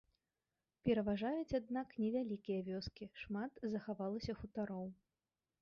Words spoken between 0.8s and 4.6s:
Пераважаюць, аднак, невялікія вёскі, шмат захавалася